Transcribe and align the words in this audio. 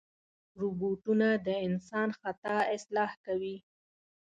روبوټونه 0.61 1.27
د 1.47 1.49
انسان 1.67 2.09
خطا 2.19 2.57
اصلاح 2.75 3.11
کوي. 3.25 3.57